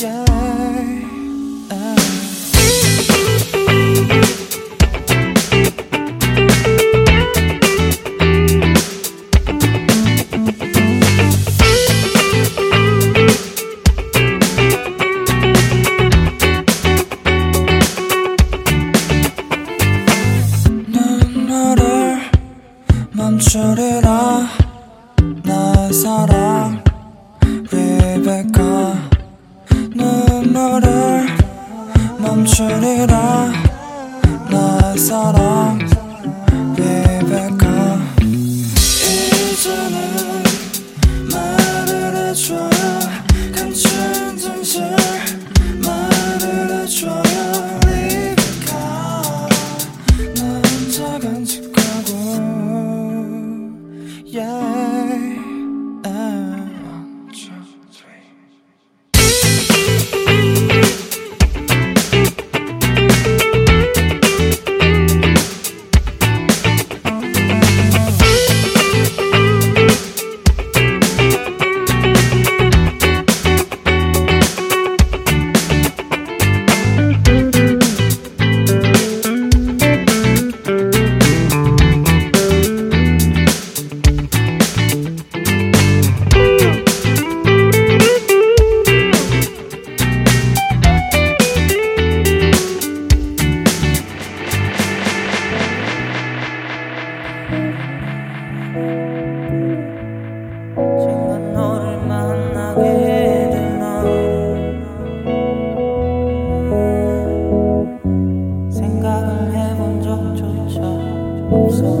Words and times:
yeah. 0.00 0.29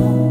alone. 0.00 0.29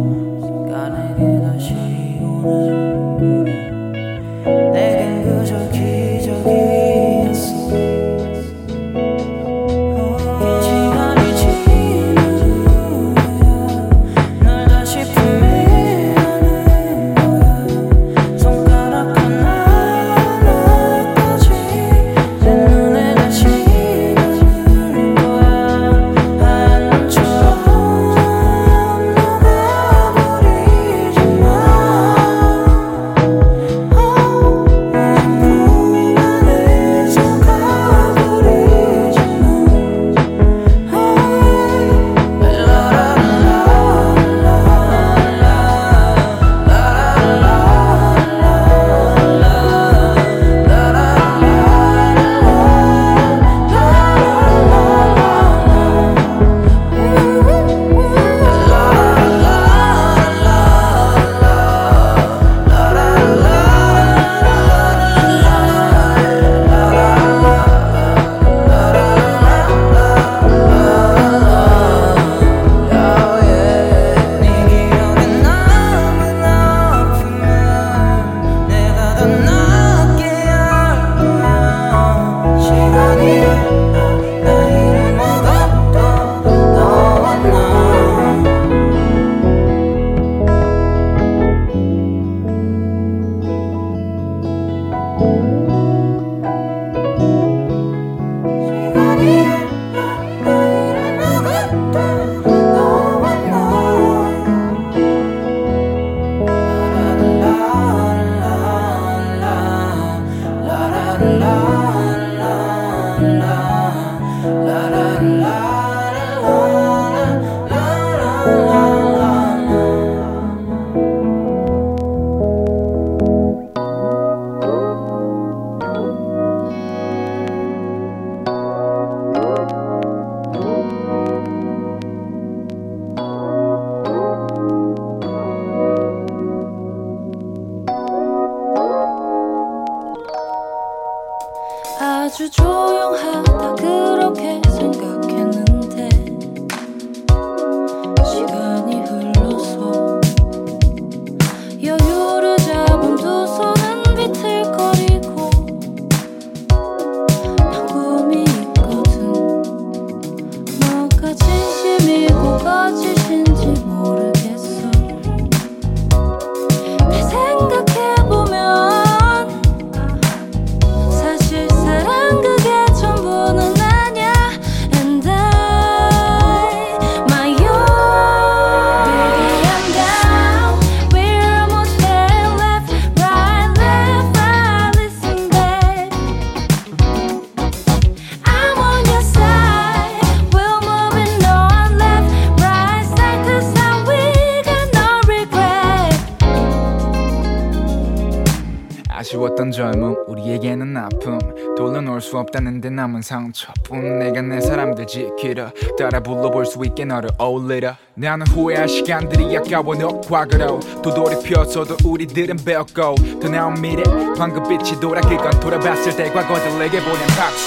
없다는데 202.49 202.89
남은 202.89 203.21
상처뿐 203.21 204.19
내가 204.19 204.41
내 204.41 204.59
사람들 204.59 205.07
지키려. 205.07 205.71
따라 205.97 206.19
불러볼 206.19 206.65
수 206.65 206.79
있게 206.85 207.05
너를 207.05 207.29
어울리려. 207.37 207.95
나는 208.15 208.45
후회할 208.47 208.87
시간들이 208.89 209.55
아까워. 209.57 209.95
너 209.95 210.19
과거로 210.21 210.79
또 211.01 211.13
돌이켜서도 211.13 211.97
우리들은 212.03 212.57
배웠고. 212.65 213.15
더 213.39 213.49
나은 213.49 213.81
미래 213.81 214.03
황금빛이 214.37 214.99
돌아길 214.99 215.37
건 215.37 215.51
돌아봤을 215.59 216.15
때 216.15 216.31
과거들 216.31 216.79
내게 216.79 216.99
보낸 216.99 217.19
박수. 217.37 217.58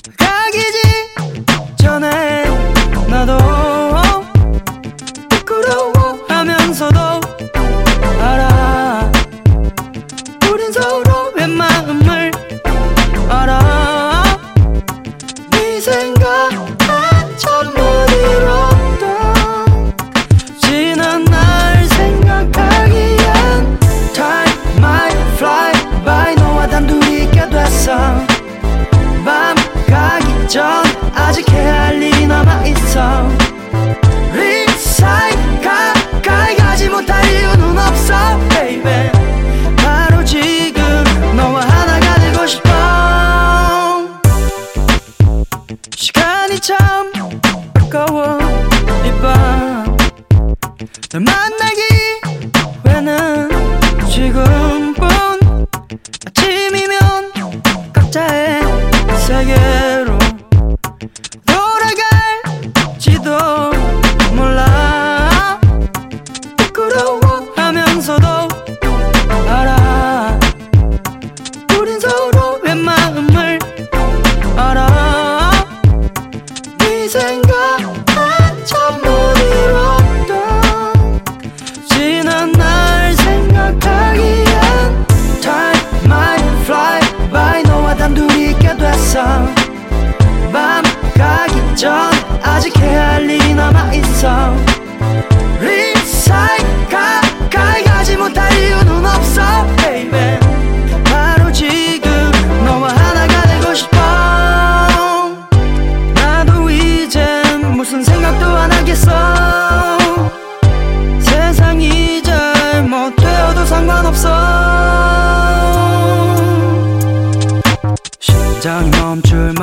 Go! 0.00 0.31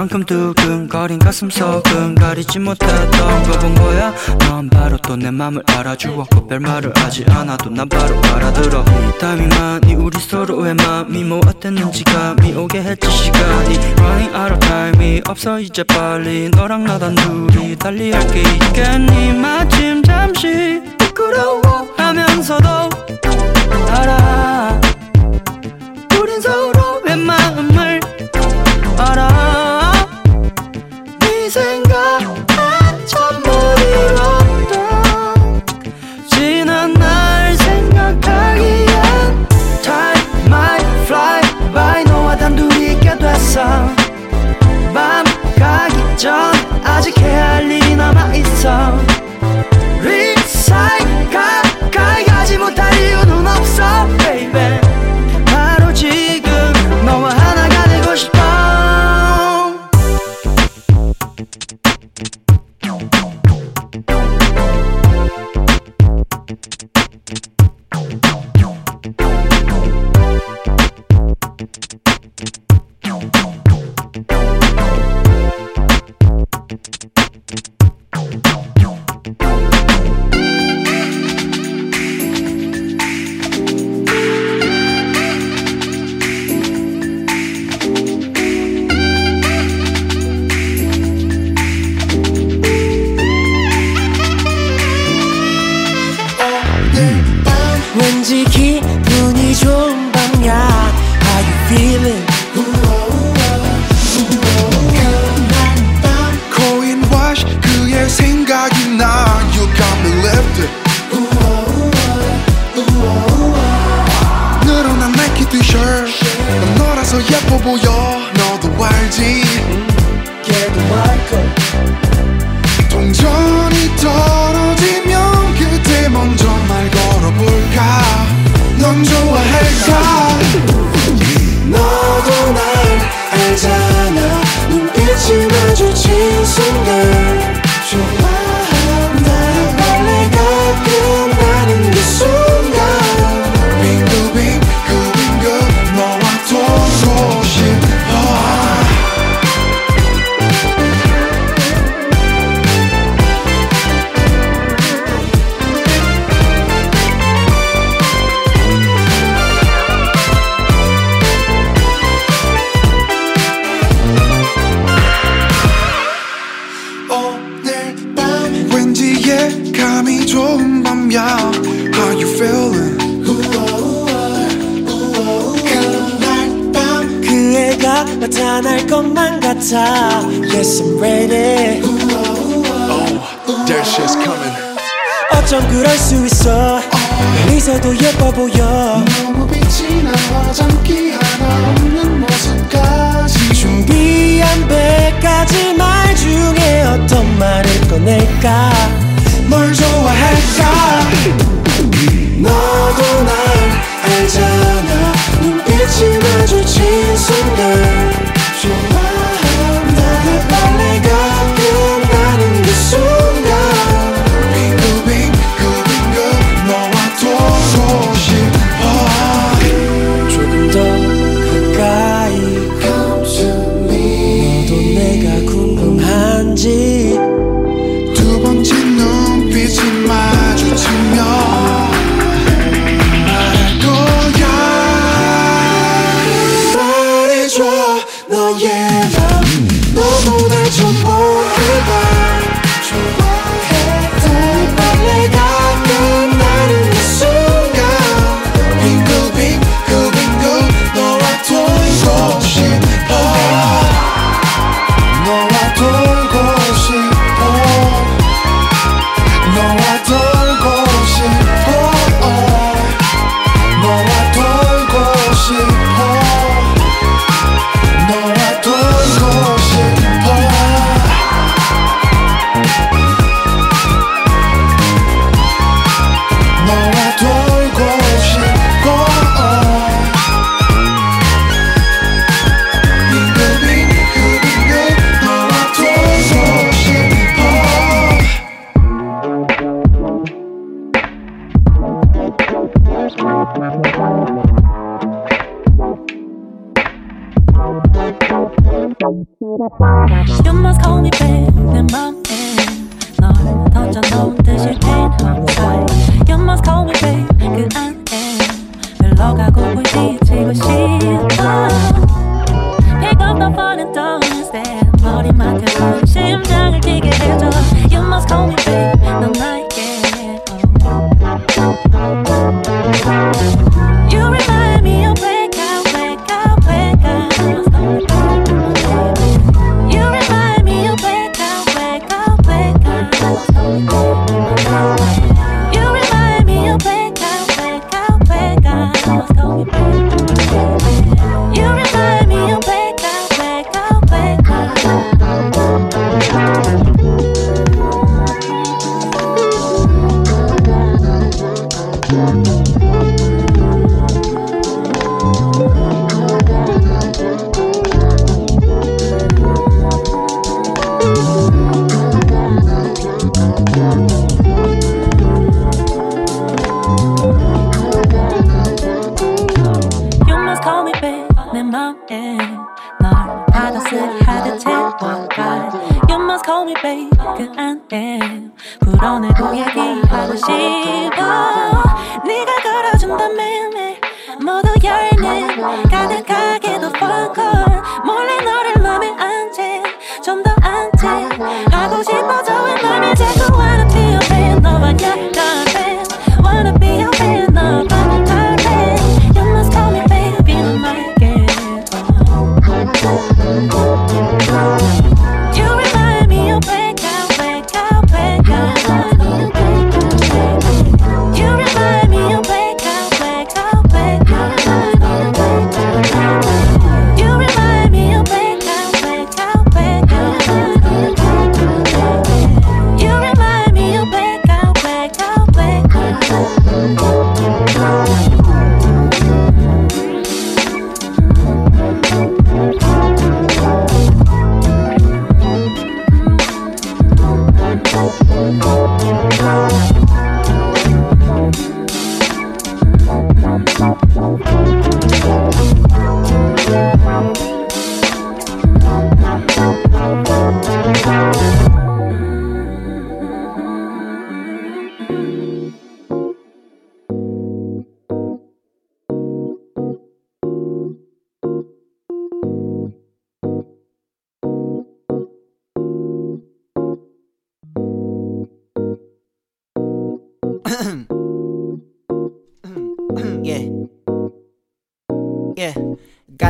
만큼 0.10 0.24
두근거린 0.26 1.20
가슴 1.20 1.52
속은 1.52 2.16
가리지 2.16 2.58
못했던 2.58 3.44
거본 3.44 3.76
거야? 3.76 4.12
넌 4.40 4.68
바로 4.68 4.98
또 4.98 5.16
내 5.16 5.30
맘을 5.30 5.62
알아주었고 5.68 6.48
별말을 6.48 6.94
하지 6.96 7.26
않아도 7.30 7.70
난 7.70 7.88
바로 7.88 8.20
알아들어. 8.34 8.84
땀이 9.20 9.46
많이 9.48 9.94
우리 9.94 10.18
서로의 10.20 10.74
맘이 10.74 11.24
모았댔는지 11.26 12.04
뭐 12.06 12.14
감이 12.14 12.54
오게 12.56 12.82
했지 12.82 13.08
시간이. 13.12 13.78
Running 14.00 14.36
out 14.36 14.54
of 14.54 14.60
time이 14.60 15.22
없어. 15.28 15.60
이제 15.60 15.84
빨리 15.84 16.50
너랑 16.50 16.86
나 16.86 16.98
단 16.98 17.14
둘이 17.16 17.76
달리 17.76 18.12
할 18.12 18.26
게 18.32 18.42
있겠니? 18.42 19.34
마침 19.34 20.02
잠시 20.02 20.82
부끄러워하면서도 20.98 22.68
알아. 23.90 24.89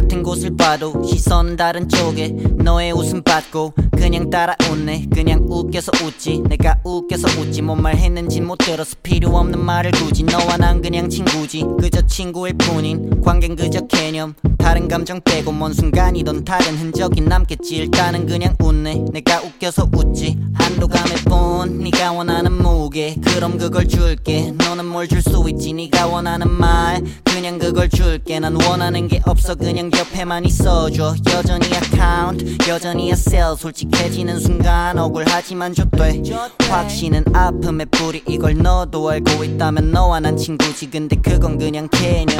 같은 0.10 0.24
곳을 0.24 0.58
봐도 0.58 1.04
시선은 1.04 1.56
다른 1.56 1.88
쪽에 1.88 2.30
너의 2.58 2.91
웃음 2.93 3.22
받고 3.22 3.74
그냥 3.95 4.32
따라 4.32 4.56
웃네. 4.72 5.06
그냥 5.13 5.45
웃겨서 5.48 5.91
웃지. 6.04 6.41
내가 6.48 6.80
웃겨서 6.84 7.39
웃지. 7.39 7.62
뭔 7.62 7.80
말 7.80 7.95
했는지 7.95 8.41
못 8.41 8.58
들어서 8.58 8.95
필요 9.04 9.38
없는 9.38 9.63
말을 9.63 9.91
굳이 9.91 10.24
너와 10.24 10.58
난 10.58 10.82
그냥 10.82 11.10
친구지. 11.10 11.63
그저 11.80 12.02
친구일 12.08 12.54
뿐인 12.58 13.22
관계는 13.22 13.56
그저 13.56 13.86
개념. 13.88 14.34
다른 14.58 14.88
감정 14.88 15.22
빼고 15.22 15.52
먼 15.52 15.74
순간이던 15.74 16.43
다른 16.43 16.76
흔적이 16.78 17.22
남겠지. 17.22 17.76
일단은 17.76 18.26
그냥 18.26 18.56
웃네. 18.60 19.06
내가 19.13 19.41
웃겨서 19.41 19.89
웃지. 19.95 20.38
한도감일 20.56 21.24
뿐 21.26 21.80
네가 21.84 22.13
원하는 22.13 22.52
무게. 22.52 23.15
그럼 23.24 23.58
그걸 23.60 23.88
줄게. 23.88 24.52
너는 24.58 24.86
뭘 24.88 25.08
줄 25.08 25.22
수 25.22 25.45
있지? 25.50 25.72
네가 25.74 26.08
원하는 26.08 26.50
말. 26.52 27.04
그냥 27.26 27.60
그걸 27.60 27.88
줄게. 27.89 28.39
난 28.39 28.56
원하는 28.62 29.08
게 29.08 29.22
없어. 29.26 29.56
그냥 29.56 29.89
옆에만 29.99 30.45
있어줘. 30.45 31.13
여전히 31.33 31.65
account 31.65 32.69
여전히 32.69 33.09
sell 33.12 33.55
솔직해지는 33.57 34.39
순간 34.39 34.97
억울하지만 34.97 35.73
줬돼. 35.73 36.21
확신은 36.69 37.25
아픔의 37.33 37.88
뿌리 37.91 38.23
이걸 38.27 38.55
너도 38.57 39.09
알고 39.09 39.43
있다면 39.43 39.91
너와 39.91 40.21
난 40.21 40.38
친구지. 40.38 40.89
근데 40.89 41.17
그건 41.17 41.57
그냥 41.57 41.89
개념 41.89 42.38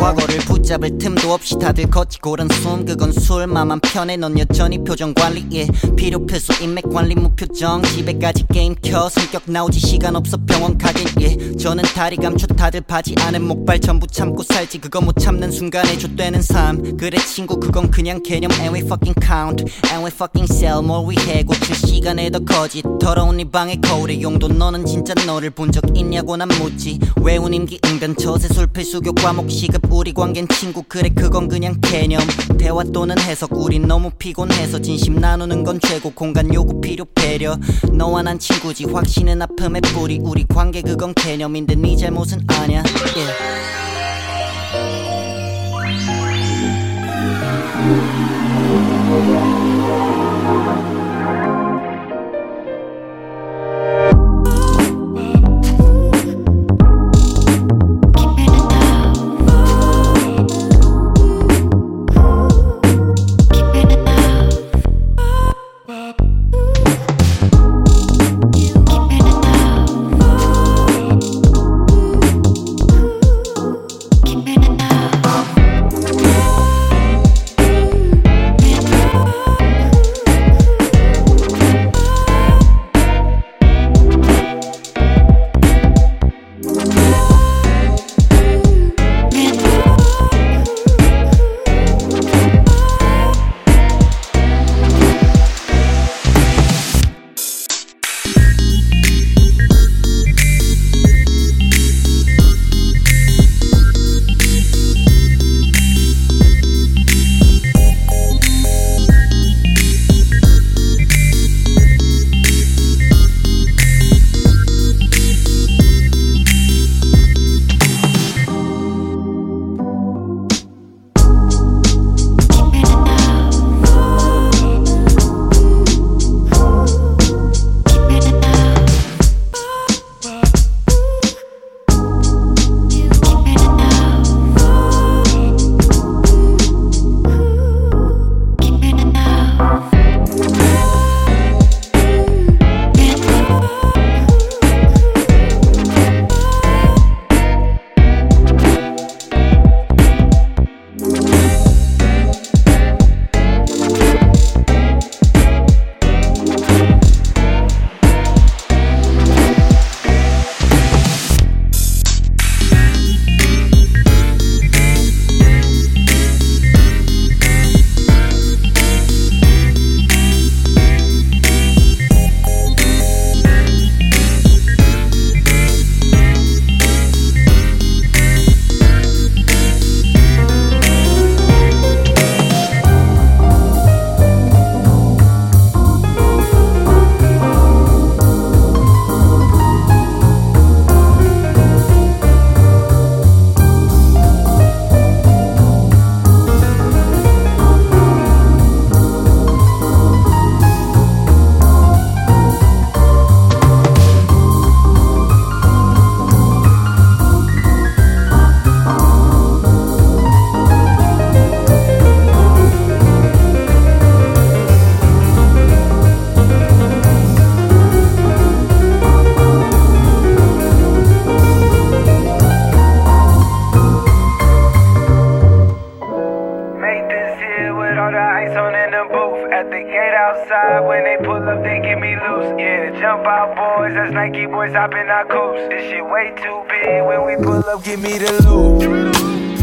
과거를 0.00 0.38
붙잡을 0.40 0.98
틈도 0.98 1.32
없이 1.32 1.58
다들 1.58 1.86
고른 2.22 2.48
숨. 2.48 2.84
그건 2.84 3.12
술 3.12 3.46
마만 3.46 3.80
편해. 3.80 4.16
넌 4.16 4.38
여전히 4.38 4.82
표정 4.82 5.12
관리에 5.14 5.66
필요 5.96 6.24
필수 6.26 6.52
인맥 6.62 6.90
관리 6.92 7.14
무표정. 7.14 7.82
집에까지 7.82 8.46
게임 8.52 8.74
켜. 8.82 9.08
성격 9.08 9.42
나오지. 9.46 9.80
시간 9.80 10.14
없어. 10.16 10.36
병원 10.46 10.78
가긴 10.78 11.08
예 11.20 11.56
저는 11.56 11.82
다리 11.94 12.16
감춰. 12.16 12.46
다들 12.46 12.82
바지 12.82 13.14
안에 13.20 13.38
목발 13.38 13.80
전부 13.80 14.06
참고 14.06 14.42
살지. 14.42 14.78
그거 14.78 15.00
못 15.00 15.14
참는 15.18 15.50
순간에 15.50 15.96
좆되는 15.98 16.42
삶. 16.42 16.96
그래 16.96 17.18
친구 17.18 17.58
그건 17.58 17.90
그냥 17.90 18.22
개념. 18.22 18.50
And 18.52 18.72
we 18.72 18.80
fucking 18.80 19.14
count. 19.20 19.64
And 19.90 20.04
we 20.04 20.10
fucking 20.10 20.52
sell 20.52 20.82
뭘 20.82 21.10
위해 21.10 21.42
고칠 21.42 21.74
시간에 21.74 22.30
더 22.30 22.38
거짓. 22.40 22.84
더러운 23.00 23.40
이 23.40 23.44
방의 23.50 23.80
거울의 23.80 24.22
용도 24.22 24.48
너는 24.48 24.84
진짜 24.86 25.14
너를 25.26 25.50
본 25.50 25.66
적 25.72 25.82
있냐고 25.96 26.36
난 26.36 26.48
묻지. 26.48 26.98
외운 27.22 27.52
임기 27.52 27.80
응변 27.84 28.16
처세 28.16 28.46
술 28.48 28.66
필 28.68 28.84
수교 28.84 29.12
과목 29.14 29.50
시급 29.50 29.82
우리 29.96 30.12
관계는 30.12 30.46
친구 30.48 30.82
그래 30.82 31.08
그건 31.08 31.48
그냥 31.48 31.74
개념. 31.80 32.20
대화 32.58 32.84
또는 32.84 33.18
해석 33.18 33.52
우린 33.52 33.88
너무 33.88 34.10
피곤해서 34.10 34.78
진심 34.80 35.14
나누는 35.14 35.64
건 35.64 35.80
최고. 35.80 36.10
공간 36.10 36.52
요구 36.52 36.82
필요 36.82 37.06
배려. 37.06 37.56
너와 37.92 38.22
난 38.22 38.38
친구지 38.38 38.84
확신은 38.84 39.40
아픔의 39.40 39.80
뿌리. 39.94 40.18
우리 40.22 40.44
관계 40.44 40.82
그건 40.82 41.14
개념인데 41.14 41.76
네 41.76 41.96
잘못은 41.96 42.44
아냐 42.46 42.82
yeah. 50.76 50.95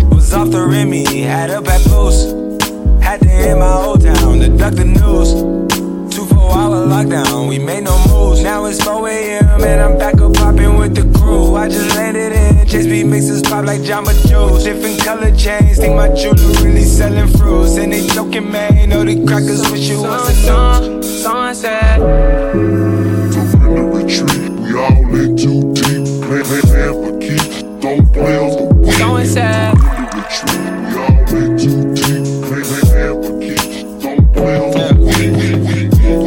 Was 0.09 0.33
off 0.33 0.49
the 0.49 0.65
Remy, 0.67 1.21
had 1.21 1.49
up 1.49 1.67
at 1.67 1.83
Boost. 1.85 2.29
Had 3.03 3.21
to 3.21 3.29
hit 3.29 3.57
my 3.57 3.73
old 3.73 4.01
town 4.01 4.39
to 4.39 4.49
duck 4.49 4.73
the 4.73 4.85
news. 4.85 5.33
Two 6.13 6.25
four 6.25 6.51
hour 6.51 6.85
lockdown, 6.87 7.49
we 7.49 7.59
made 7.59 7.83
no 7.83 7.97
moves. 8.07 8.41
Now 8.41 8.65
it's 8.65 8.83
4 8.83 9.07
a.m. 9.09 9.63
and 9.63 9.81
I'm 9.81 9.97
back 9.97 10.21
up 10.21 10.33
popping 10.33 10.77
with 10.77 10.95
the 10.95 11.05
crew. 11.17 11.55
I 11.55 11.69
just 11.69 11.95
landed 11.95 12.33
in 12.33 12.67
Chase 12.67 12.87
B 12.87 13.03
mixes 13.03 13.41
pop 13.41 13.65
like 13.65 13.81
Jamba 13.81 14.13
Juice. 14.27 14.63
Different 14.63 14.99
color 15.03 15.31
chains, 15.35 15.77
think 15.77 15.95
my 15.95 16.09
jewelry 16.13 16.45
really 16.63 16.83
selling 16.83 17.27
fruits. 17.37 17.77
And 17.77 17.93
they 17.93 18.05
joking, 18.07 18.51
man, 18.51 18.89
know 18.89 19.03
the 19.03 19.25
crackers 19.25 19.61
wish 19.71 19.89
it 19.89 19.97
was 19.97 20.29
a 20.29 20.91
news. 20.91 21.21
Sunset. 21.21 21.99
Tough 23.33 23.53
in 23.53 23.75
the 23.75 23.83
retreat, 23.93 24.51
we 24.59 24.73
all 24.77 25.15
in 25.15 25.37
too 25.37 25.73
deep. 25.73 26.03
Plan, 26.25 26.43
plan, 26.43 26.61
plan 26.61 26.93
for 26.93 27.19
keeps. 27.19 27.61
Don't 27.63 27.73
play 27.73 27.77
on 27.77 27.81
the 27.81 27.81
weed. 27.81 27.81
Sunset. 27.81 27.81
In 27.81 27.81
the 27.81 27.81
retreat, 27.81 27.81
we 27.81 27.81
all 27.81 27.81
in 27.81 27.81
too 27.81 27.81
deep. 27.81 27.81
Plan, 27.83 27.83
plan, 27.83 27.83
plan 27.83 27.83
for 27.83 27.83
keeps. 27.83 27.83
Don't 27.83 28.13
play 28.13 28.37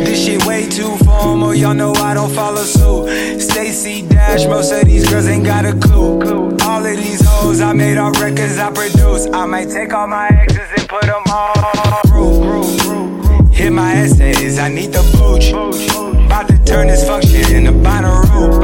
This 0.05 0.25
shit 0.25 0.45
way 0.45 0.69
too 0.69 0.97
formal, 1.05 1.55
y'all 1.55 1.73
know 1.75 1.93
I 1.93 2.15
don't 2.15 2.33
follow 2.33 2.65
suit. 2.65 3.41
Stacy 3.41 4.03
Dash, 4.09 4.47
most 4.47 4.73
of 4.73 4.87
these 4.87 5.09
girls 5.09 5.29
ain't 5.29 5.45
got 5.45 5.65
a 5.65 5.75
clue. 5.75 6.57
All 6.63 6.85
of 6.85 6.97
these 6.97 7.25
hoes, 7.25 7.61
I 7.61 7.73
made 7.75 7.97
all 7.97 8.11
records 8.13 8.59
I 8.59 8.73
produce. 8.73 9.29
I 9.33 9.47
might 9.47 9.71
take 9.71 9.93
all 9.93 10.09
my 10.09 10.27
exes 10.29 10.69
and 10.77 10.89
put 10.89 11.03
them 11.03 11.23
all. 11.31 11.55
Hit 13.53 13.71
my 13.71 13.95
essays, 13.95 14.59
I 14.59 14.69
need 14.69 14.93
the 14.93 15.03
booch. 15.17 15.53
About 16.27 16.49
to 16.49 16.59
turn 16.65 16.89
this 16.89 17.07
function 17.07 17.55
into 17.55 17.71
Bonnaroo. 17.71 18.56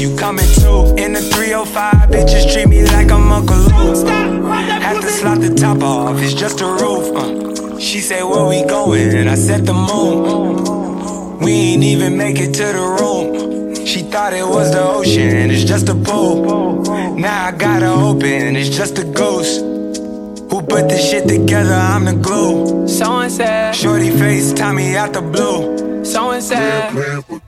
You 0.00 0.16
coming 0.16 0.46
too. 0.54 0.94
In 0.96 1.12
the 1.12 1.20
305, 1.20 2.08
bitches 2.10 2.52
treat 2.52 2.68
me 2.68 2.84
like 2.86 3.10
I'm 3.10 3.30
Uncle 3.30 3.56
Luke. 3.56 4.08
Have 4.08 5.00
to 5.00 5.08
slot 5.08 5.40
the 5.40 5.54
top 5.54 5.82
off, 5.82 6.20
it's 6.22 6.32
just 6.32 6.60
a 6.60 6.66
roof. 6.66 7.14
uh. 7.14 7.78
She 7.78 8.00
said, 8.00 8.22
Where 8.24 8.46
we 8.46 8.64
going? 8.64 9.28
I 9.28 9.34
said, 9.34 9.66
The 9.66 9.74
moon. 9.74 11.38
We 11.40 11.52
ain't 11.52 11.82
even 11.82 12.16
make 12.16 12.38
it 12.38 12.52
to 12.54 12.64
the 12.64 12.96
room. 13.00 13.74
She 13.86 14.02
thought 14.02 14.32
it 14.32 14.46
was 14.46 14.72
the 14.72 14.82
ocean, 14.82 15.50
it's 15.50 15.64
just 15.64 15.88
a 15.88 15.94
pool. 15.94 16.82
Now 17.16 17.46
I 17.46 17.52
gotta 17.52 17.90
open, 17.90 18.56
it's 18.56 18.74
just 18.74 18.98
a 18.98 19.04
ghost. 19.04 19.60
Who 19.60 20.62
put 20.62 20.88
this 20.88 21.10
shit 21.10 21.28
together? 21.28 21.74
I'm 21.74 22.04
the 22.06 22.14
glue. 22.14 22.88
Sunset. 22.88 23.74
Shorty 23.74 24.10
face, 24.10 24.52
Tommy 24.52 24.96
out 24.96 25.12
the 25.12 25.22
blue. 25.22 26.04
Sunset. 26.04 26.92
Plan 26.92 27.22
for 27.22 27.40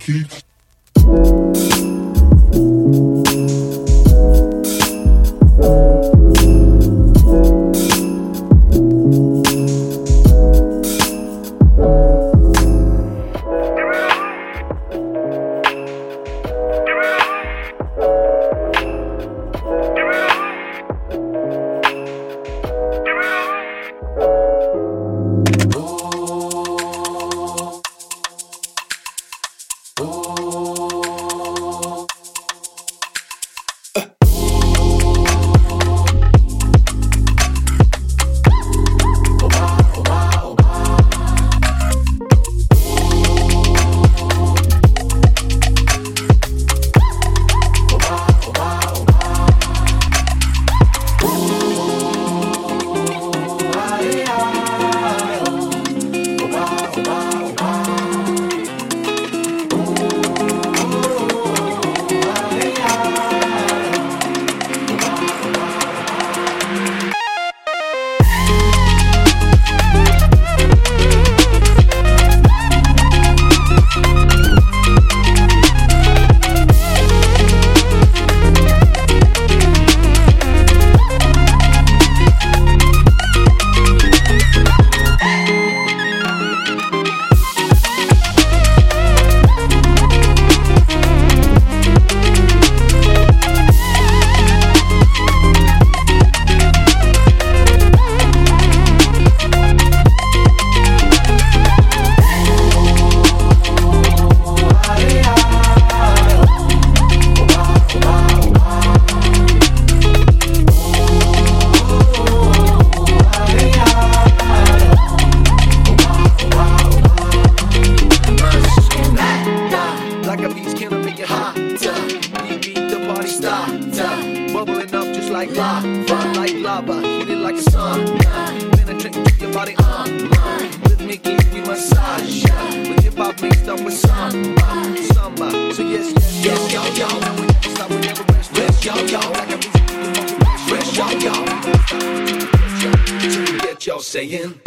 saying. 144.12 144.60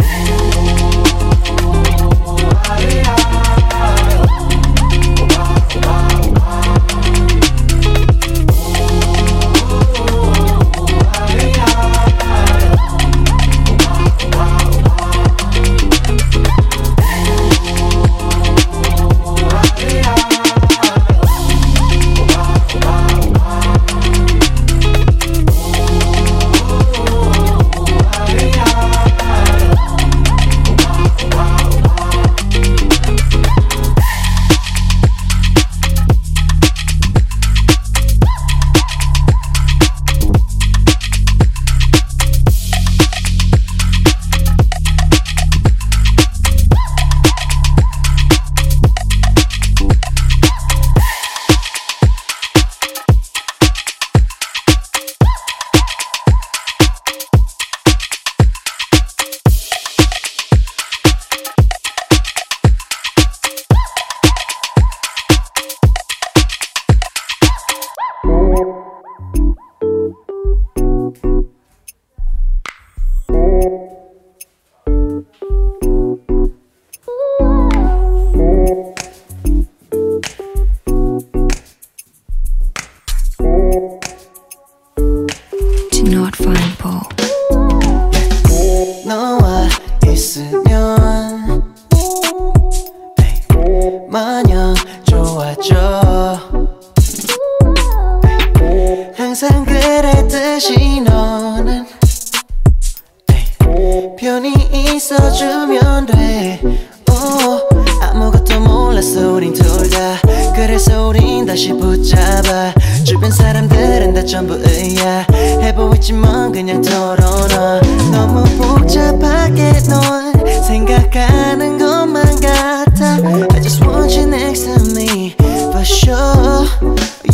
다시 111.55 111.69
붙잡아. 111.69 112.73
주변 113.05 113.31
사람들은 113.31 114.13
다 114.13 114.25
전부 114.25 114.55
의아해 114.55 115.25
보이지만 115.61 116.51
그냥 116.51 116.81
털어놔. 116.81 117.79
너무 118.11 118.43
복잡하게 118.57 119.71
넌 119.87 120.33
생각하는 120.67 121.77
것만 121.77 122.25
같아. 122.41 123.19
I 123.53 123.61
just 123.61 123.81
want 123.85 124.19
you 124.19 124.27
next 124.27 124.65
to 124.65 124.73
me 124.99 125.33
for 125.39 125.79
sure. 125.79 126.67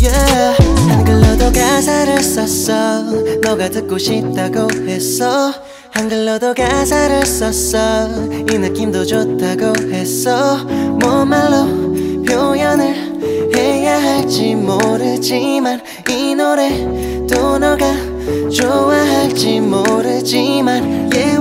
Yeah. 0.00 0.56
한글로도 0.88 1.50
가사를 1.50 2.22
썼어. 2.22 3.02
너가 3.42 3.70
듣고 3.70 3.98
싶다고 3.98 4.68
했어. 4.86 5.52
한글로도 5.90 6.54
가사를 6.54 7.26
썼어. 7.26 8.28
이 8.52 8.56
느낌도 8.56 9.04
좋다고 9.04 9.90
했어. 9.90 10.58
뭐 11.00 11.24
말로 11.24 11.66
표현을 12.24 13.11
해야 13.56 14.00
할지 14.00 14.54
모르지만 14.54 15.80
이 16.08 16.34
노래도 16.34 17.58
너가 17.58 17.94
좋아할지 18.50 19.60
모르지만 19.60 21.10
Yeah 21.12 21.31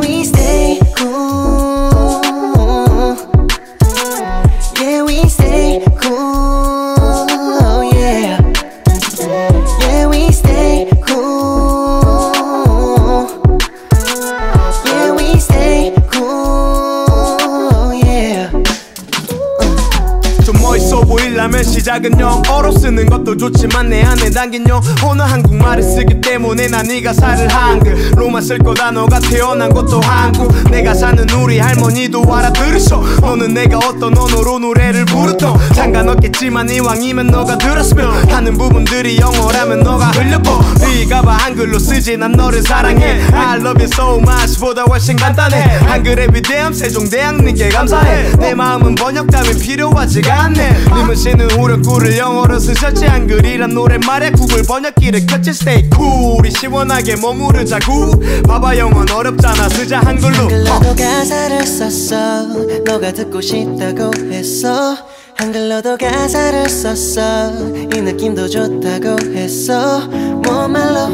좋지만 23.42 23.90
내 23.90 24.01
담긴 24.32 24.66
영어는 24.68 25.26
한국말을 25.26 25.84
쓰기 25.84 26.20
때문에 26.22 26.68
난 26.68 26.92
이 26.92 27.02
가사를 27.02 27.48
한글로만 27.48 28.42
쓸 28.42 28.58
거다. 28.58 28.92
너가 28.92 29.20
태어난 29.20 29.70
것도 29.74 30.02
한국. 30.02 30.52
내가 30.70 30.94
사는 30.94 31.26
우리 31.30 31.58
할머니도 31.60 32.22
알아들으셔. 32.36 33.02
너는 33.22 33.54
내가 33.54 33.78
어떤 33.78 34.18
언어로 34.18 34.60
노래를 34.60 35.06
부르던. 35.06 35.58
상관없겠지만 35.74 36.70
이왕이면 36.70 37.28
너가 37.28 37.58
들었으면 37.58 38.30
하는 38.30 38.58
부분들이 38.58 39.18
영어라면 39.20 39.80
너가 39.82 40.08
흘려버릴까 40.12 41.22
봐. 41.22 41.32
한글로 41.38 41.80
쓰지. 41.80 42.18
난 42.18 42.34
너를 42.34 42.62
사랑해. 42.62 43.22
I 43.34 43.58
love 43.60 43.82
you 43.82 43.90
so 43.94 44.18
much. 44.18 44.60
보다 44.60 44.84
훨씬 44.84 45.16
간단해. 45.16 45.62
한글의 45.88 46.28
위대함. 46.34 46.74
세종대왕님께 46.74 47.70
감사해. 47.70 48.32
내 48.38 48.54
마음은 48.54 48.96
번역 48.96 49.32
따윈 49.32 49.60
필요하지가 49.60 50.44
않네. 50.44 50.78
님은 50.94 51.16
씨는 51.16 51.52
우려구를 51.52 52.18
영어로 52.18 52.60
쓰셨지. 52.60 53.06
한글이란 53.06 53.70
노랫말 53.74 54.21
에 54.22 54.30
구글 54.30 54.62
번역기를 54.62 55.26
켰지 55.26 55.50
stay 55.50 55.90
cool 55.96 56.38
우리 56.38 56.52
시원하게 56.52 57.16
머무르자구 57.16 58.20
봐봐 58.48 58.78
영어는 58.78 59.12
어렵잖아 59.12 59.68
쓰자 59.70 60.00
한글로 60.00 60.36
한글로도 60.36 60.96
가사를 60.96 61.66
썼어. 61.66 62.46
너가 62.86 63.12
듣고 63.14 63.42
싶다고 63.42 64.12
했어. 64.32 64.96
한글로도 65.38 65.98
가사를 65.98 66.70
썼어. 66.70 67.52
이 67.96 68.02
느낌도 68.02 68.48
좋다고 68.48 69.34
했어. 69.34 70.08
뭐 70.08 70.68
말로 70.68 71.08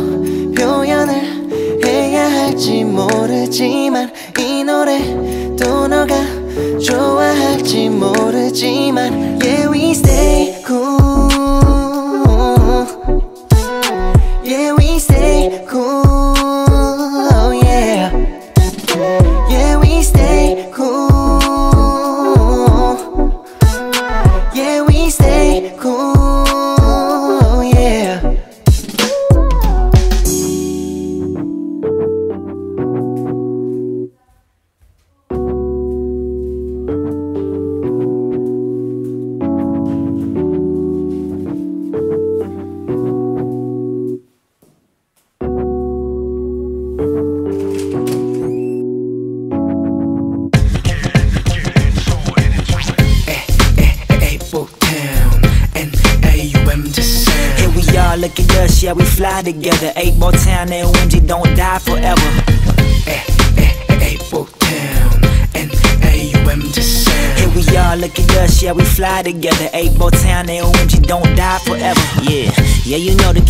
표현을 0.53 1.81
해야 1.85 2.29
할지 2.29 2.83
모르지만 2.83 4.11
이 4.37 4.65
노래도 4.65 5.87
너가 5.87 6.15
좋아할지 6.83 7.87
모르지만 7.89 9.36
yeah, 69.25 69.51
we 69.56 69.56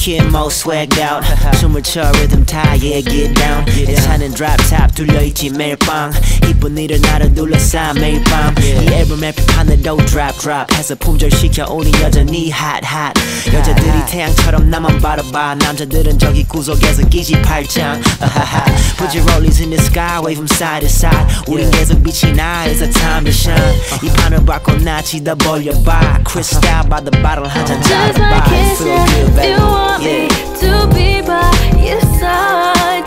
kid 0.06 0.22
most 0.30 0.62
swagged 0.64 0.98
out. 1.00 1.24
춤을 1.58 1.82
춰 1.82 2.02
rhythm 2.14 2.44
tie, 2.46 2.78
yeah, 2.80 3.02
get 3.02 3.34
down. 3.34 3.64
내 3.66 3.94
차는 3.94 4.34
drop 4.34 4.56
top 4.68 4.94
둘러있지 4.94 5.50
매일 5.50 5.76
밤. 5.76 6.12
이쁜 6.48 6.76
일을 6.78 7.00
나를 7.00 7.34
둘러싸 7.34 7.92
매일 7.94 8.22
밤. 8.24 8.54
이 8.58 8.88
앨범 8.92 9.20
랩판에도 9.20 10.06
drop 10.06 10.38
drop 10.38 10.74
해서 10.74 10.94
품절시켜 10.94 11.66
우리 11.70 11.90
여전히 12.02 12.46
hot 12.52 12.86
hot. 12.86 13.14
여자들이 13.52 14.06
태양처럼 14.06 14.70
나만 14.70 15.00
바라봐. 15.00 15.56
남자들은 15.56 16.18
저기 16.18 16.44
구석에서 16.44 17.08
끼지 17.08 17.40
팔짱. 17.42 18.00
아하하. 18.20 18.64
Put 18.96 19.16
your 19.16 19.26
rollies 19.32 19.60
in 19.60 19.70
the 19.70 19.80
sky, 19.82 20.20
wave 20.20 20.36
from 20.38 20.46
side 20.46 20.80
to 20.80 20.88
side. 20.88 21.26
우린 21.48 21.70
계속 21.72 22.02
빛이 22.02 22.32
나, 22.32 22.64
it's 22.66 22.82
a 22.82 22.90
time 22.90 23.24
to 23.24 23.32
shine. 23.32 23.74
이 24.02 24.08
판을 24.08 24.44
바꿔 24.44 24.72
나치다 24.74 25.34
벌려봐. 25.36 26.20
Crystal 26.24 26.88
by 26.88 27.02
the 27.02 27.10
bottle 27.22 27.48
한잔 27.48 27.80
Just 27.82 28.18
따라봐. 28.18 28.30
like 28.30 28.44
kiss 28.48 28.82
Feel 28.82 28.92
it, 28.92 29.10
good, 29.10 29.34
baby. 29.36 29.95
Yeah. 29.99 30.27
to 30.61 30.87
be 30.93 31.21
by 31.21 31.51
your 31.83 31.99
side. 32.19 33.06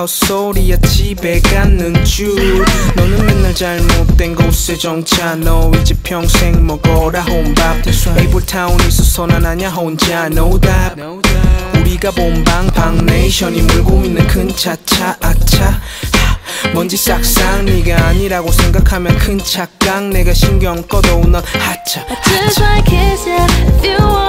헛소리야 0.00 0.78
집에 0.78 1.40
가는 1.40 2.04
줄. 2.06 2.64
너는 2.96 3.26
맨날 3.26 3.54
잘못된 3.54 4.34
곳에 4.34 4.76
정차. 4.78 5.34
너 5.34 5.70
이제 5.80 5.94
평생 6.02 6.66
먹어라 6.66 7.20
혼밥. 7.22 7.82
에이블타운에서 8.16 9.02
선언하냐 9.02 9.68
혼자. 9.68 10.26
No 10.26 10.58
doubt. 10.58 11.02
우리가 11.74 12.12
본방방 12.12 13.04
네이션이 13.04 13.60
물고 13.62 14.02
있는 14.02 14.26
큰 14.26 14.48
차차 14.48 15.18
아차. 15.20 15.64
하, 15.64 16.68
먼지 16.72 16.96
싹싹 16.96 17.64
네가 17.64 18.06
아니라고 18.06 18.50
생각하면 18.52 19.18
큰 19.18 19.38
착각. 19.38 20.08
내가 20.08 20.32
신경 20.32 20.82
꺼도 20.82 21.20
넌 21.26 21.42
하차 21.44 22.06
like 22.58 24.19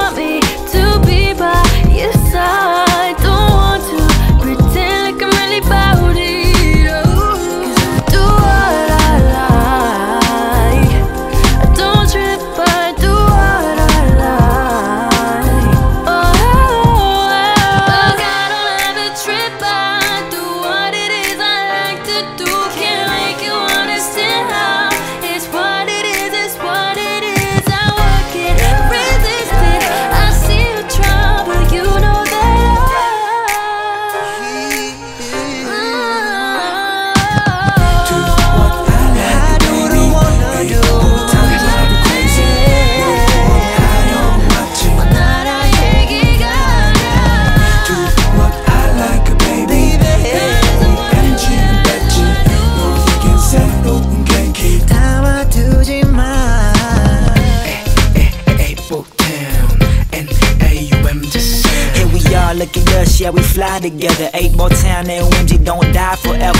together. 63.81 64.29
Eight 64.33 64.55
more 64.55 64.69
town, 64.69 65.05
OMG, 65.05 65.63
don't 65.63 65.91
die 65.93 66.15
forever. 66.17 66.59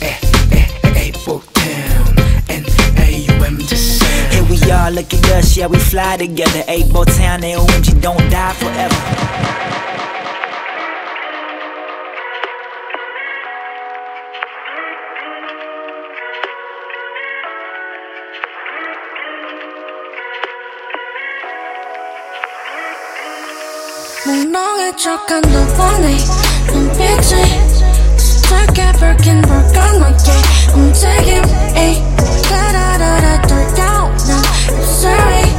Eh, 0.00 0.16
eh, 0.52 0.68
eh, 0.84 1.12
Here 4.30 4.44
we 4.44 4.70
are, 4.70 4.90
look 4.90 5.12
at 5.12 5.30
us, 5.32 5.56
yeah, 5.56 5.66
we 5.66 5.78
fly 5.78 6.16
together. 6.16 6.62
Eight 6.68 6.88
more 6.92 7.04
town, 7.04 7.40
OMG, 7.42 8.00
don't 8.00 8.30
die 8.30 8.52
forever. 8.54 9.67
멍멍해져 24.28 25.24
간 25.24 25.40
너만의 25.40 26.18
눈빛이 26.70 27.78
짧게 28.46 28.92
붉힌 28.92 29.40
볼까맣게 29.40 30.32
움직임. 30.74 31.42
에이 31.74 32.04
따라라라 32.50 33.40
떨려 33.40 34.10
난 34.26 34.42
입술이 34.78 35.56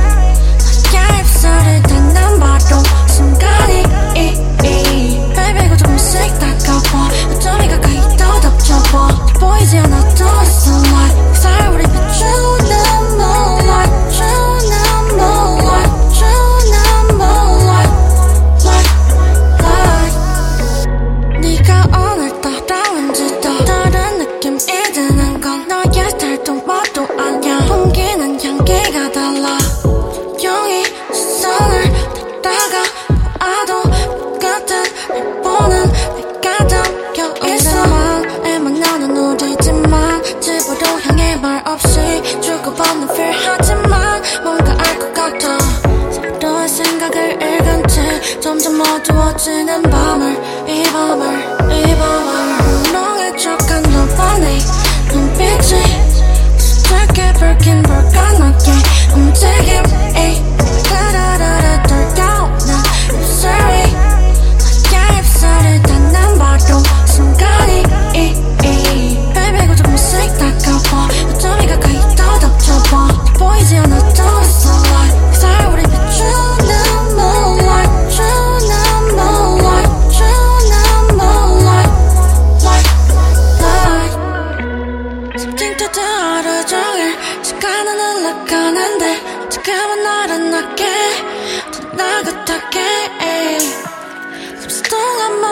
나의 0.94 1.20
입술을 1.22 1.82
닿는 1.82 2.40
바로 2.40 2.84
순간이. 3.08 3.84
이, 4.16 4.38
이. 4.64 5.34
Baby 5.34 5.70
그 5.70 5.76
조금씩 5.78 6.20
다가와. 6.38 7.10
어쩜 7.32 7.64
이 7.64 7.68
가까이 7.70 8.18
더 8.18 8.40
덮쳐봐. 8.40 9.26
보이지 9.40 9.80
않아도 9.80 10.26
it's 10.26 10.68
alright 10.68 11.40
살 11.42 11.70
우리 11.74 11.84
비추 11.86 12.59
없이 41.80 42.42
주고받는 42.42 43.10
feel 43.10 43.34
하지만 43.46 44.22
뭔가 44.44 44.72
알 44.74 45.00
것 45.00 45.14
같아. 45.14 45.58
서로의 46.12 46.68
생각을 46.68 47.34
읽은 47.42 47.88
채 47.88 48.40
점점 48.42 48.82
어두워지는 48.82 49.84
밤을 49.84 50.34
이 50.68 50.84
밤을 50.84 51.40
이 51.72 51.96
밤을. 51.96 52.92
멍해져간 52.92 53.82
너만의 53.84 54.60
눈빛이. 55.12 56.10
짧게 56.90 57.34
붉힌 57.34 57.82
볼까맣게 57.84 58.72
움직임 59.16 59.84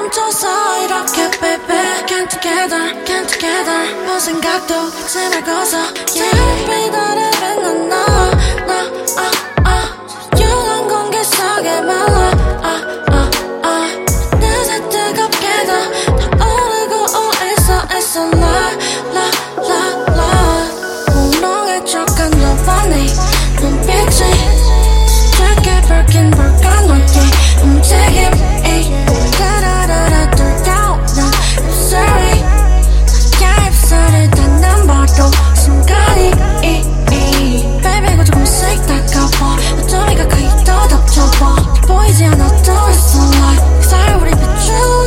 멈춰서 0.08 0.86
이렇게 0.86 1.30
baby. 1.32 2.06
Can't 2.08 2.30
together, 2.30 3.04
can't 3.04 3.28
together. 3.28 4.06
뭐 4.06 4.18
생각도 4.20 4.74
하지 4.74 5.30
말고서. 5.30 5.78
Yeah. 6.16 6.66
빛나를 6.66 7.32
빛난 7.32 7.90
너나 7.90 8.32
아, 9.18 9.32
아. 9.66 10.36
조용한 10.38 10.88
공기 10.88 11.22
속에 11.24 11.82
말라. 11.82 12.32
아, 12.64 12.82
아, 13.12 13.30
아. 13.64 13.88
늦에 14.40 14.90
뜨겁게 14.90 15.66
다 15.66 15.92
타오르고 16.38 17.06
있어 17.58 17.98
있어 17.98 18.30
라, 18.32 18.72
이지 42.08 42.26
않아도 42.26 42.72
it's 42.72 43.16
alright 43.16 43.88
살 43.88 44.16
우리 44.20 44.32
비추는 44.32 45.07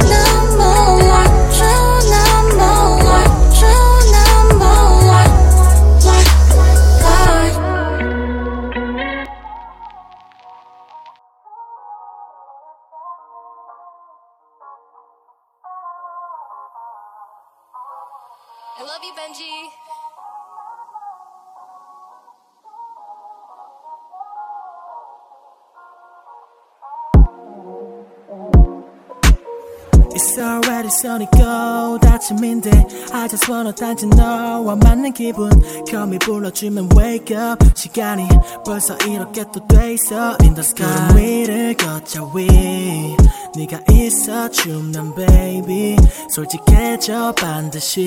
go 30.91 31.99
아침인데 32.21 32.71
I 33.13 33.29
just 33.29 33.51
wanna 33.51 33.75
단지 33.75 34.07
너와 34.07 34.77
맞는 34.77 35.13
기분. 35.15 35.51
겸이 35.87 36.19
불러주면 36.19 36.91
wake 36.97 37.35
up. 37.37 37.65
시간이 37.75 38.29
벌써 38.65 38.95
이렇게 38.99 39.45
또 39.51 39.67
돼 39.67 39.95
있어. 39.95 40.37
In 40.43 40.55
the 40.55 40.61
sky. 40.61 41.17
위를 41.17 41.75
걷자 41.77 42.23
위. 42.35 43.17
네가 43.57 43.81
있어. 43.91 44.51
춤난 44.51 45.15
baby. 45.15 45.97
솔직해져 46.29 47.33
반드시. 47.33 48.05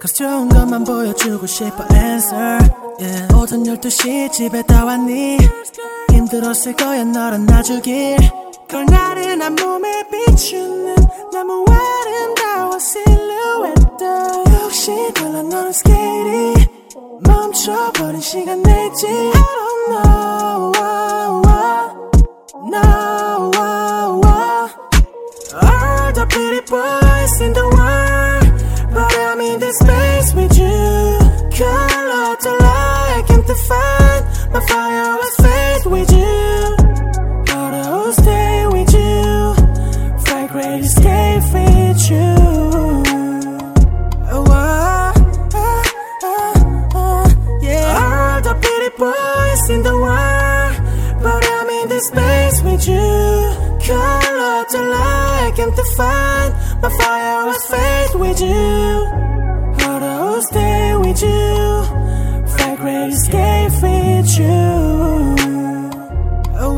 Cause 0.00 0.14
좋은 0.14 0.48
것만 0.50 0.84
보여주고 0.84 1.46
싶어 1.46 1.84
answer. 1.94 2.58
Yeah. 3.00 3.34
오전 3.36 3.64
12시 3.64 4.30
집에 4.32 4.62
다 4.62 4.84
왔니? 4.84 5.38
힘들었을 6.12 6.76
거야. 6.76 7.04
너랑 7.04 7.46
나주길 7.46 8.16
걸 8.73 8.85
나른한 8.85 9.55
몸에 9.55 10.03
비추는 10.09 10.95
너무 11.31 11.65
아름다워 11.67 12.79
실루엣도 12.79 14.43
역시 14.63 15.11
달라 15.13 15.41
너는 15.43 15.71
스케이트 15.71 16.67
멈춰버린 17.21 18.21
시간 18.21 18.61
내지 18.61 19.07
I 19.07 19.31
don't 19.31 19.89
know 19.89 20.71
no 22.65 23.09
All 25.51 26.13
the 26.13 26.25
pretty 26.27 26.61
boys 26.69 27.41
in 27.41 27.53
the 27.53 27.63
world 27.63 28.93
But 28.93 29.15
I'm 29.17 29.41
in 29.41 29.59
this 29.59 29.77
space 29.77 30.33
with 30.35 30.57
you 30.57 31.19
Color 31.57 32.37
the 32.41 32.51
light 32.61 33.23
came 33.27 33.43
to 33.43 33.55
find 33.55 34.25
My 34.51 34.61
fire 34.67 35.19
You. 52.86 53.54
Color 53.86 54.64
the 54.70 54.82
light 54.90 55.52
came 55.56 55.72
to 55.72 55.84
find 55.96 56.54
My 56.82 56.90
fire 56.98 57.46
was 57.46 57.64
faced 57.66 58.14
with 58.18 58.40
you. 58.40 59.24
Will 60.34 60.42
stay 60.42 60.96
with 60.96 61.22
you. 61.22 61.84
Fragrant 62.56 63.12
escape 63.12 63.72
with 63.80 64.38
you 64.38 65.36
Oh, 66.58 66.74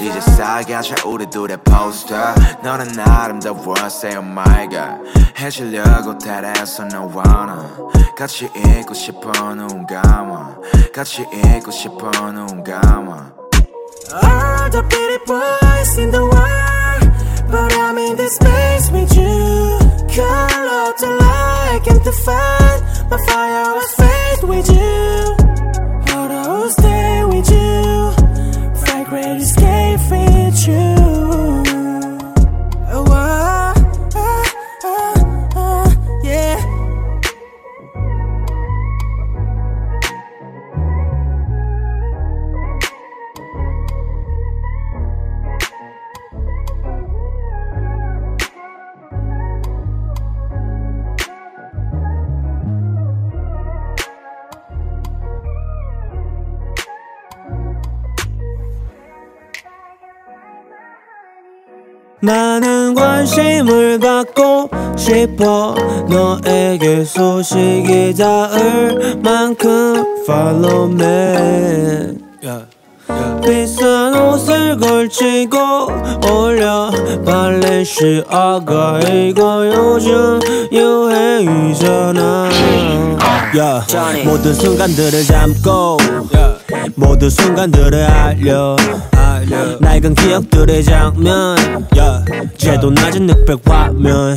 이제 0.00 0.20
쌓여가자 0.20 1.06
우리 1.06 1.26
둘의 1.26 1.58
포스터 1.64 2.14
너는 2.62 2.98
아름다워 2.98 3.74
say 3.86 4.16
oh 4.16 4.26
my 4.26 4.68
god. 4.68 5.10
해지려고 5.38 6.16
탈해서 6.18 6.84
너와 6.84 7.22
나. 7.46 7.94
같이 8.16 8.48
있고 8.54 8.94
싶어 8.94 9.54
누군가와 9.54 10.56
같이 10.94 11.22
있고 11.22 11.70
싶어 11.70 12.10
누군가와 12.32 13.32
All 14.12 14.70
the 14.70 14.82
pretty 14.88 15.18
boys 15.26 15.98
in 15.98 16.10
the 16.10 16.22
world 16.22 16.83
나는 62.24 62.94
관심을 62.94 63.98
갖고 63.98 64.70
싶어 64.96 65.74
너에게 66.08 67.04
소식이 67.04 68.14
닿을 68.16 69.16
만큼 69.22 70.04
Follow 70.26 70.90
me. 70.90 72.18
비싼 73.44 74.14
옷을 74.14 74.78
걸치고 74.78 75.58
올려 76.32 76.90
발렌시아가 77.26 79.00
이거 79.00 79.66
요즘 79.66 80.40
유행이잖아. 80.72 82.48
Yeah. 83.54 84.24
모든 84.24 84.54
순간들을 84.54 85.26
담고 85.26 85.98
모든 86.96 87.30
순간들을 87.30 88.02
알려 88.02 88.76
낡은 89.80 90.14
기억들의 90.14 90.84
장면. 90.84 91.56
채도 92.56 92.90
낮은 92.90 93.26
흑백 93.26 93.60
화면 93.64 94.34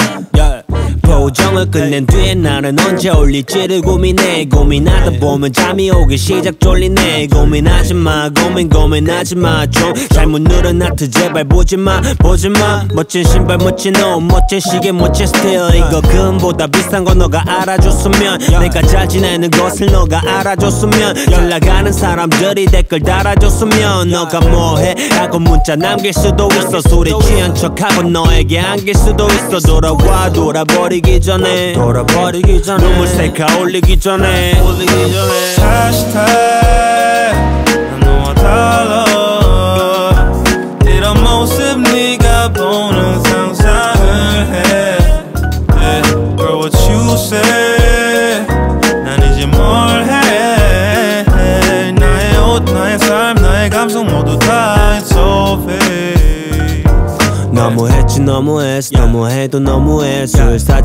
보정을 1.02 1.72
끝낸 1.72 2.06
뒤에 2.06 2.36
나는 2.36 2.78
언제 2.80 3.10
올릴지를 3.10 3.82
고민해. 3.82 4.46
고민하다 4.46 5.20
보면 5.20 5.52
잠이 5.54 5.90
오기 5.90 6.18
시작 6.18 6.60
졸리네. 6.60 7.28
고민하지 7.28 7.94
마 7.94 8.30
고민 8.30 8.70
고민하지 8.70 9.36
마좀 9.36 9.94
잘못 10.10 10.42
하트 10.82 11.10
제발 11.10 11.46
보지 11.46 11.78
마 11.78 12.02
보지 12.20 12.50
마. 12.50 12.86
멋진 12.94 13.24
신발 13.24 13.58
멋진 13.58 13.96
옷 13.98 14.20
멋진 14.22 14.60
시계 14.60 14.92
멋진 14.92 15.28
스타일. 15.28 15.76
이거 15.76 16.02
금보다 16.02 16.68
비싼 16.68 17.04
거 17.04 17.14
너가 17.14 17.44
알아줬으면. 17.46 18.40
내가 18.60 18.82
잘 18.82 19.08
지내는 19.08 19.50
것을 19.52 19.88
너가 19.88 20.22
알아줬으면. 20.26 21.16
잘 21.30 21.50
나가는 21.50 21.92
사람들이 21.92 22.66
댓글 22.66 23.02
달아줬으면. 23.02 24.10
너가 24.10 24.42
뭐해? 24.42 24.96
하고 25.12 25.40
문자 25.40 25.76
남길 25.76 26.14
수도 26.14 26.50
있어. 26.52 26.82
술에 26.82 27.12
취한 27.24 27.56
척하고 27.56 28.04
너에게 28.04 28.60
안길 28.60 28.94
수도 28.94 29.28
있어. 29.28 29.60
돌아와 29.60 30.30
돌아 30.32 30.57
버리기 30.64 31.22
전에. 31.22 31.74
돌아버리기 31.74 32.62
전에. 32.64 32.84
눈물 32.84 33.08
셀카 33.08 33.58
올리기 33.60 34.00
전에. 34.00 34.60
올리기 34.62 34.92
전에 34.92 35.37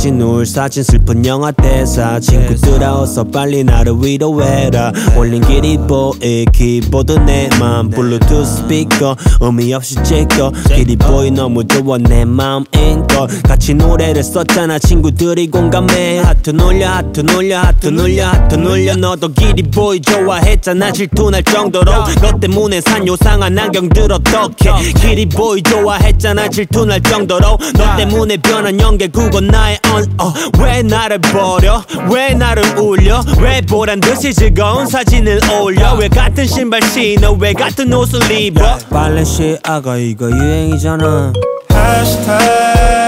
사진 0.03 0.21
우울 0.21 0.45
사진 0.45 0.83
슬픈 0.83 1.25
영화 1.25 1.53
대사. 1.53 2.19
친구들아 2.19 3.03
어서 3.03 3.23
빨리 3.23 3.63
나를 3.63 3.95
위로해라. 4.01 4.91
올린 5.17 5.41
기리보이 5.43 6.45
키보드 6.53 7.13
내맘 7.21 7.91
블루투스 7.91 8.63
스피커 8.63 9.15
의미 9.43 9.73
없이 9.73 9.95
찍어 10.03 10.51
기리보이 10.75 11.31
너무 11.31 11.65
좋아 11.69 11.99
내 11.99 12.25
마음인 12.25 13.07
걸. 13.07 13.29
같이 13.45 13.75
노래를 13.75 14.25
썼잖아 14.25 14.81
친구들이 14.81 15.47
공감해. 15.47 16.19
하트 16.19 16.51
눌러 16.51 16.89
하트 16.89 17.21
눌러 17.21 17.61
하트 17.61 17.87
눌러 17.87 18.27
하트 18.27 18.57
눌러. 18.57 18.97
너도 18.97 19.29
기리보이 19.29 20.01
좋아했잖아. 20.01 20.91
질투날 20.91 21.45
정도로. 21.45 21.93
너 22.21 22.41
때문에 22.41 22.81
산 22.81 23.07
요상한 23.07 23.57
안경들 23.57 24.11
어떡해 24.11 24.95
기리보이 24.95 25.63
좋아했잖아. 25.63 26.49
질투날 26.49 27.01
정도로. 27.03 27.57
너 27.79 27.97
때문에 27.97 28.39
변한 28.39 28.81
연계 28.81 29.07
그건 29.07 29.47
나의 29.47 29.79
언어왜 29.93 30.83
나를 30.83 31.19
버려? 31.21 31.83
왜 32.11 32.35
나를 32.35 32.79
울려? 32.79 33.23
왜 33.41 33.61
보란 33.61 34.01
듯이 34.01 34.33
즐거운 34.33 34.87
사진을 34.87 35.41
올려? 35.61 35.95
왜 35.95 36.09
같은 36.09 36.47
신발 36.47 36.83
신어? 36.83 37.33
왜 37.33 37.53
같은 37.53 37.93
옷을 37.93 38.31
입어? 38.31 38.79
발렌시아가 38.91 39.97
이거 39.97 40.31
유행이잖아. 40.31 41.33
Hashtag 41.71 43.02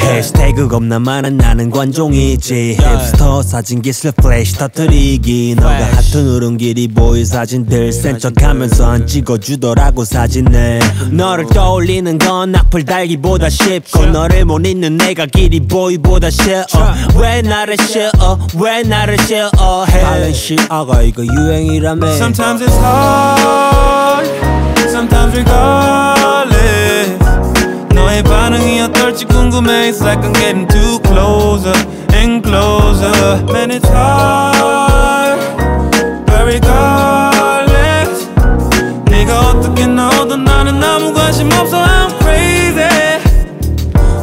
해시태그 0.00 0.68
겁나 0.68 0.98
많은 0.98 1.36
나는 1.38 1.70
관종이지. 1.70 2.76
힙스터 2.78 3.42
사진 3.42 3.82
기술 3.82 4.12
플래시 4.12 4.54
터뜨리기. 4.56 5.56
너가 5.56 5.84
하트 5.84 6.18
누른 6.18 6.56
기리보이 6.56 7.24
사진들. 7.24 7.92
센 7.92 8.18
척하면서 8.18 8.86
안 8.86 9.06
찍어주더라고 9.06 10.04
사진을. 10.04 10.80
너를 11.10 11.46
떠올리는 11.46 12.16
건 12.18 12.54
악플 12.54 12.84
달기보다 12.84 13.48
쉽고 13.50 14.06
너를 14.06 14.44
못 14.44 14.64
잊는 14.64 14.98
내가 14.98 15.26
기리보이보다 15.26 16.30
싫어. 16.30 16.64
왜 17.18 17.42
나를 17.42 17.76
싫어? 17.78 18.38
왜 18.60 18.82
나를 18.82 19.18
싫어해. 19.18 20.00
발렌시아가 20.00 21.02
이거 21.02 21.24
유행이라며. 21.24 22.06
Sometimes 22.14 22.62
it's 22.64 22.76
hard, 22.76 24.28
sometimes 24.88 25.34
regardless. 25.36 25.83
궁금해. 29.54 29.88
It's 29.88 30.00
like 30.00 30.18
I'm 30.24 30.32
getting 30.32 30.66
too 30.66 30.98
closer 31.04 31.74
and 32.12 32.42
closer. 32.42 33.12
Man, 33.52 33.70
it's 33.70 33.88
hard, 33.88 35.38
but 36.26 36.44
regardless. 36.44 38.28
네가 39.10 39.50
어떻게 39.50 39.86
나오든 39.86 40.42
나는 40.44 40.82
아무 40.82 41.12
관심 41.12 41.52
없어. 41.52 41.82
I'm 41.84 42.10
crazy. 42.20 43.20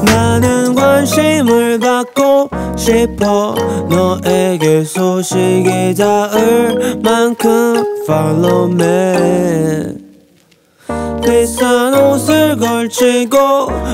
나는 0.05 0.75
관심을 0.75 1.79
갖고 1.79 2.49
싶어 2.75 3.55
너에게 3.89 4.83
소식이 4.83 5.95
닿을 5.95 6.99
만큼 7.01 7.85
follow 8.05 8.69
me 8.69 10.00
비싼 11.21 11.93
옷을 11.93 12.57
걸치고 12.57 13.37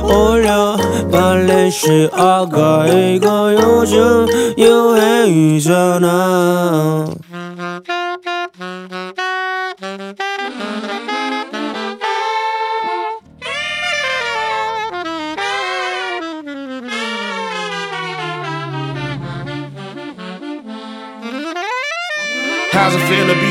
올려 0.07 0.77
발렌시아가 1.11 2.87
이거 2.87 3.53
요즘 3.53 4.27
유행이잖아. 4.57 6.07
How's 22.71 22.93
it 22.93 23.01
feel 23.07 23.25
to 23.25 23.33
be 23.41 23.46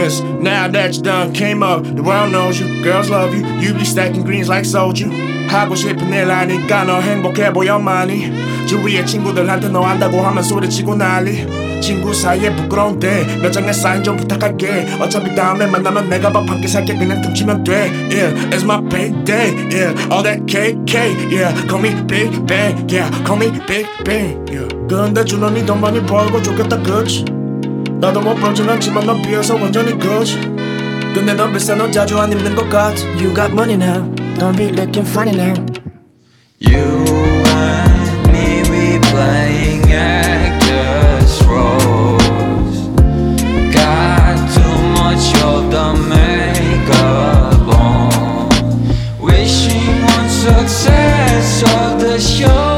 famous? 0.00 0.20
Now 0.42 0.68
that 0.68 0.96
you 0.96 1.02
done 1.02 1.32
came 1.32 1.62
up, 1.62 1.84
the 1.84 2.02
world 2.02 2.32
knows 2.32 2.60
you. 2.60 2.82
Girls 2.82 3.10
love 3.10 3.34
you. 3.34 3.44
You 3.60 3.74
be 3.74 3.84
stacking 3.84 4.24
greens 4.24 4.48
like 4.48 4.64
soju. 4.64 5.10
하고 5.48 5.74
싶은 5.74 6.12
일 6.12 6.30
하니까 6.30 6.84
너 6.84 7.00
행복해 7.00 7.52
보여 7.52 7.78
많이. 7.78 8.30
주위의 8.66 9.04
친구들한테 9.04 9.68
너 9.68 9.82
안다고 9.82 10.20
하면 10.22 10.42
소리치고 10.42 10.94
난리. 10.94 11.44
친구 11.80 12.12
사이에 12.14 12.54
부끄러운데 12.54 13.38
몇 13.42 13.50
장의 13.50 13.72
사인 13.72 14.02
좀 14.04 14.16
부탁할게 14.16 14.86
어차피 15.00 15.34
다음에 15.34 15.66
만나면 15.66 16.10
내가 16.10 16.30
밥 16.30 16.46
한 16.48 16.60
끼 16.60 16.68
살게 16.68 16.94
그냥 16.94 17.22
퉁치면 17.22 17.64
돼 17.64 17.90
Yeah, 18.10 18.34
it's 18.50 18.62
my 18.64 18.86
payday 18.90 19.56
Yeah, 19.72 19.94
all 20.12 20.22
that 20.22 20.44
KK 20.46 21.32
Yeah, 21.32 21.54
call 21.66 21.80
me 21.80 21.94
Big 22.06 22.30
Bang 22.46 22.86
Yeah, 22.86 23.08
call 23.24 23.38
me 23.40 23.48
Big 23.66 23.88
Bang 24.04 24.44
Yeah 24.52 24.68
근데 24.86 25.24
준원이 25.24 25.64
돈 25.64 25.80
많이 25.80 26.02
벌고 26.04 26.42
좋겠다 26.42 26.76
그치 26.82 27.24
나도 27.99 28.21
못 28.21 28.35
벌진 28.35 28.69
않지만 28.69 29.05
넌 29.05 29.21
비해서 29.21 29.55
완전히 29.55 29.97
그치 29.97 30.39
근데 31.13 31.33
넌 31.33 31.53
비싼 31.53 31.79
옷 31.81 31.91
자주 31.91 32.19
안 32.19 32.31
입는 32.31 32.55
것 32.55 32.69
같아 32.69 32.95
You 33.17 33.33
got 33.33 33.51
money 33.51 33.75
now 33.75 34.03
Don't 34.37 34.57
be 34.57 34.69
looking 34.69 35.05
funny 35.07 35.31
now 35.35 35.53
You 36.59 37.05
and 37.47 38.31
me, 38.31 38.63
we 38.69 38.99
playing 39.11 39.91
actors' 39.91 41.43
roles. 41.43 42.87
Got 43.73 44.37
too 44.55 44.77
much 44.95 45.35
of 45.43 45.69
the 45.69 45.93
makeup 46.07 47.67
on. 47.75 48.49
Wishing 49.19 50.01
on 50.15 50.29
success 50.29 51.63
of 51.63 51.99
the 51.99 52.17
show 52.19 52.68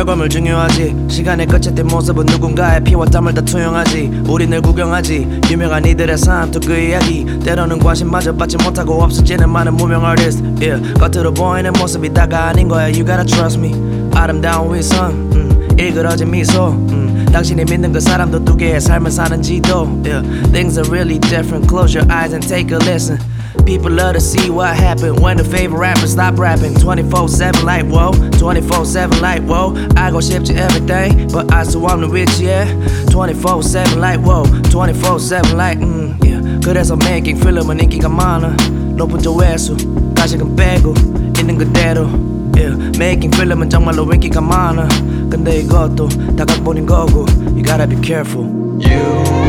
결과물 0.00 0.30
중요하지. 0.30 0.96
시간의 1.08 1.46
끝에 1.46 1.74
뜬 1.74 1.86
모습은 1.86 2.24
누군가의 2.24 2.82
피와 2.82 3.04
땀을 3.04 3.34
다 3.34 3.42
투영하지. 3.42 4.22
우리 4.28 4.46
늘 4.46 4.62
구경하지. 4.62 5.40
유명한 5.50 5.84
이들의 5.84 6.16
삶 6.16 6.50
또 6.50 6.58
그 6.58 6.74
이야기. 6.74 7.26
때로는 7.44 7.78
관심마저 7.78 8.32
받지 8.34 8.56
못하고 8.56 9.02
없어지는 9.02 9.50
많은 9.50 9.74
무명 9.74 10.06
아티스트 10.06 10.64
yeah. 10.64 10.94
겉으로 10.94 11.34
보이는 11.34 11.70
모습이 11.74 12.14
다가 12.14 12.48
아닌 12.48 12.66
거야. 12.66 12.84
You 12.84 13.04
gotta 13.04 13.26
trust 13.26 13.58
me. 13.60 13.74
아름다운 14.14 14.74
위선. 14.74 15.10
음, 15.34 15.76
일그러진 15.78 16.30
미소. 16.30 16.68
음, 16.68 17.26
당신이 17.30 17.66
믿는 17.66 17.92
그 17.92 18.00
사람도 18.00 18.42
두 18.42 18.56
개의 18.56 18.80
삶을 18.80 19.10
사는지도. 19.10 20.00
Yeah. 20.02 20.22
Things 20.50 20.78
are 20.78 20.88
really 20.90 21.18
different. 21.20 21.68
Close 21.68 21.94
your 21.94 22.10
eyes 22.10 22.32
and 22.32 22.40
take 22.48 22.72
a 22.74 22.80
listen 22.80 23.18
People 23.65 23.89
love 23.91 24.13
to 24.13 24.21
see 24.21 24.49
what 24.51 24.75
happened 24.77 25.19
when 25.19 25.37
the 25.37 25.43
favorite 25.43 25.79
rapper 25.79 26.07
stop 26.07 26.37
rapping 26.37 26.73
24-7 26.75 27.63
like 27.63 27.85
whoa 27.85 28.11
24-7 28.37 29.21
like 29.21 29.41
whoa 29.43 29.73
알고 29.95 30.21
싶지 30.21 30.53
everything 30.53 31.27
But 31.31 31.51
I 31.51 31.63
still 31.63 31.81
want 31.81 32.01
to 32.01 32.07
reach 32.07 32.37
yeah 32.39 32.65
24-7 33.09 33.97
like 33.97 34.19
whoa 34.19 34.43
24-7 34.69 35.53
like 35.55 35.79
mm 35.79 36.19
yeah 36.23 36.59
그래서 36.63 36.95
making 36.95 37.39
필름은 37.41 37.79
인기가 37.79 38.07
많아 38.07 38.55
높은 38.97 39.19
조회수 39.19 40.13
가식은 40.15 40.55
빼고 40.55 40.93
있는 41.39 41.57
그대로 41.57 42.07
yeah 42.55 42.75
making 42.97 43.31
필름은 43.35 43.69
정말로 43.69 44.03
인기가 44.13 44.41
많아 44.41 44.87
근데 45.29 45.59
이것도 45.61 46.07
다 46.37 46.45
각본인 46.45 46.85
거고 46.85 47.25
You 47.55 47.63
gotta 47.63 47.87
be 47.87 47.97
careful 48.01 48.45
You 48.79 49.48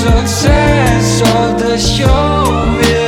success 0.00 1.20
of 1.22 1.58
the 1.58 1.76
show 1.76 2.99